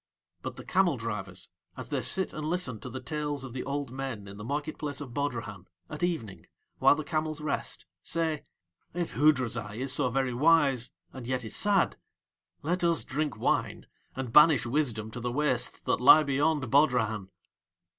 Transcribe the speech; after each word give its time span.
But 0.41 0.55
the 0.55 0.65
camel 0.65 0.97
drivers, 0.97 1.49
as 1.77 1.89
they 1.89 2.01
sit 2.01 2.33
and 2.33 2.49
listen 2.49 2.79
to 2.79 2.89
the 2.89 2.99
tales 2.99 3.43
of 3.43 3.53
the 3.53 3.63
old 3.63 3.91
men 3.91 4.27
in 4.27 4.35
the 4.37 4.43
market 4.43 4.79
place 4.79 4.99
of 4.99 5.13
Bodrahan, 5.13 5.67
at 5.91 6.01
evening, 6.01 6.47
while 6.79 6.95
the 6.95 7.03
camels 7.03 7.39
rest, 7.39 7.85
say: 8.01 8.41
"If 8.95 9.11
Hoodrazai 9.13 9.75
is 9.75 9.93
so 9.93 10.09
very 10.09 10.33
wise 10.33 10.89
and 11.13 11.27
yet 11.27 11.45
is 11.45 11.55
sad, 11.55 11.97
let 12.63 12.83
us 12.83 13.03
drink 13.03 13.37
wine, 13.37 13.85
and 14.15 14.33
banish 14.33 14.65
wisdom 14.65 15.11
to 15.11 15.19
the 15.19 15.31
wastes 15.31 15.79
that 15.83 16.01
lie 16.01 16.23
beyond 16.23 16.71
Bodrahan." 16.71 17.29